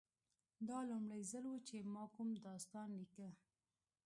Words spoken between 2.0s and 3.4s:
کوم داستان لیکه